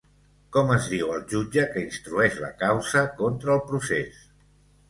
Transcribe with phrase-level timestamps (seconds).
[0.55, 4.27] Com es diu el jutge que instrueix la causa contra el procés?